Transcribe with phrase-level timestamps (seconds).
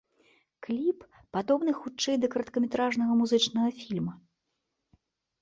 [0.67, 0.99] Кліп
[1.37, 4.13] падобны хутчэй да кароткаметражнага музычнага фільма.